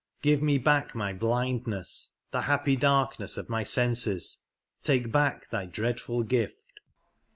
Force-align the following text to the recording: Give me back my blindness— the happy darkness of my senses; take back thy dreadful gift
Give 0.23 0.41
me 0.41 0.57
back 0.57 0.95
my 0.95 1.13
blindness— 1.13 2.13
the 2.31 2.41
happy 2.41 2.75
darkness 2.75 3.37
of 3.37 3.49
my 3.51 3.61
senses; 3.61 4.39
take 4.81 5.11
back 5.11 5.51
thy 5.51 5.67
dreadful 5.67 6.23
gift 6.23 6.79